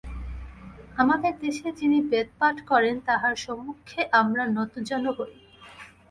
[0.97, 5.33] আমাদের দেশে যিনি বেদপাঠ করেন, তাঁহার সম্মুখে আমরা নতজানু হই।